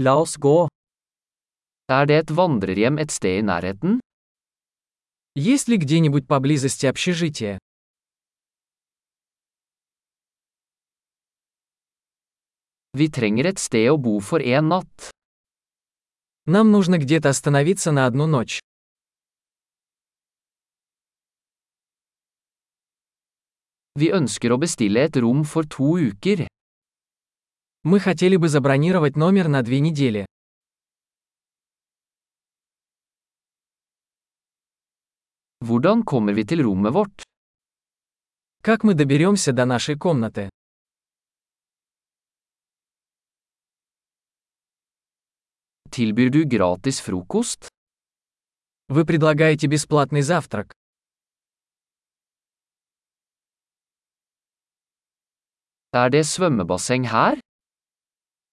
[0.00, 0.68] La oss gå.
[1.90, 3.98] Er det et vandrerhjem et sted i nærheten?
[5.34, 7.58] Есть ли где-нибудь поблизости общежитие?
[12.92, 15.10] Vi trenger et sted å bo for en natt.
[16.46, 18.60] Нам нужно где-то остановиться на одну ночь.
[23.98, 26.46] Vi ønsker å bestille et rom for to uker.
[27.84, 30.26] Мы хотели бы забронировать номер на две недели.
[35.60, 37.22] Hvordan kommer vi til rommet vårt?
[38.62, 40.50] Как мы доберемся до нашей комнаты?
[45.90, 47.68] Tilbyr du gratis frokost?
[48.88, 50.72] Вы предлагаете бесплатный завтрак.
[55.92, 57.40] Er det svømmebasseng her?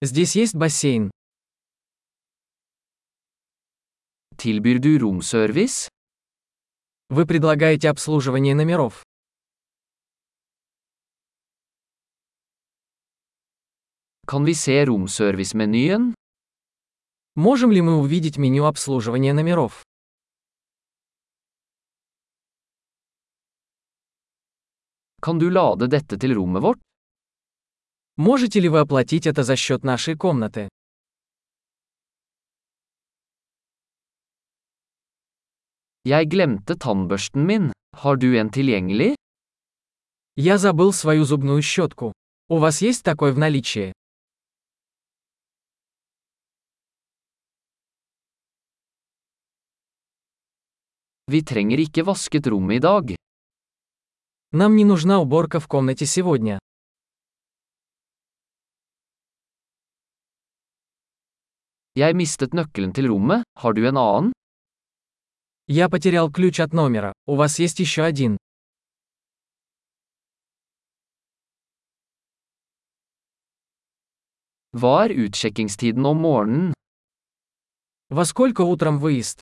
[0.00, 1.10] Здесь есть бассейн.
[4.36, 5.88] Tilbyr du romservice?
[7.08, 9.02] Вы предлагаете обслуживание номеров.
[14.24, 16.14] Kan vi se romservice-menyen?
[17.34, 19.82] Можем ли мы увидеть меню обслуживания номеров?
[25.20, 26.87] Kan du lade dette til rommet vårt?
[28.18, 30.68] Можете ли вы оплатить это за счет нашей комнаты?
[36.04, 37.72] Jeg glemte tannbørsten min.
[37.94, 39.14] Har du en tilgjengelig?
[40.34, 42.12] Я забыл свою зубную щетку.
[42.48, 43.92] У вас есть такой в наличии?
[51.30, 53.16] Vi trenger ikke vasket rommet i dag.
[54.50, 56.58] Нам не нужна уборка в комнате сегодня.
[61.98, 64.32] Jeg mistet nøkkelen til rommet, har du en annen?
[65.66, 67.12] Я потерял ключ от номера.
[67.26, 68.36] У вас есть еще один.
[74.70, 76.72] Hva er utsjekkingstiden om morgenen?
[78.10, 79.40] Во сколько утром выезд?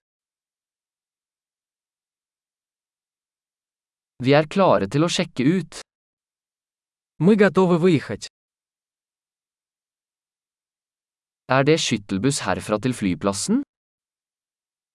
[4.25, 5.83] Vi er klare til å sjekke ut.
[7.19, 8.31] Мы готовы выехать.
[11.48, 13.64] Er det skyttelbuss herfra til flyplassen?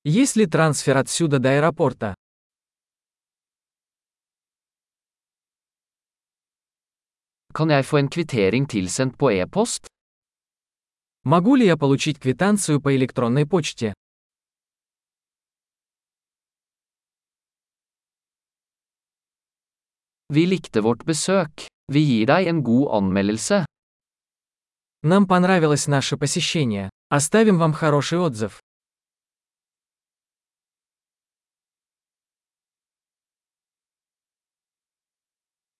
[0.04, 2.14] Есть ли трансфер отсюда до аэропорта?
[7.54, 9.86] Kan jeg få en kvittering tilsendt på e-post?
[11.24, 13.92] Могу ли я получить квитанцию по электронной почте?
[20.28, 21.66] Vi likte vårt besøk.
[21.92, 23.64] Vi gir deg en god anmeldelse.
[25.03, 26.89] Нам понравилось наше посещение.
[27.09, 28.61] Оставим вам хороший отзыв.